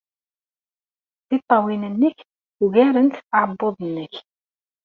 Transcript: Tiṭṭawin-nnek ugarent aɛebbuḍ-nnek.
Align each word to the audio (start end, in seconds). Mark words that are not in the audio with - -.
Tiṭṭawin-nnek 1.27 2.17
ugarent 2.63 3.15
aɛebbuḍ-nnek. 3.37 4.13